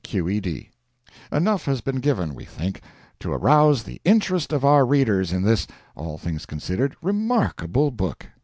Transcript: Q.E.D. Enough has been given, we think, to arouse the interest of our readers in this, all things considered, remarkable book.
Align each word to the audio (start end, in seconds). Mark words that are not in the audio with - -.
Q.E.D. 0.03 0.71
Enough 1.31 1.65
has 1.65 1.81
been 1.81 1.97
given, 1.99 2.33
we 2.33 2.43
think, 2.43 2.81
to 3.19 3.31
arouse 3.31 3.83
the 3.83 4.01
interest 4.03 4.51
of 4.51 4.65
our 4.65 4.83
readers 4.83 5.31
in 5.31 5.43
this, 5.43 5.67
all 5.95 6.17
things 6.17 6.47
considered, 6.47 6.95
remarkable 7.03 7.91
book. 7.91 8.25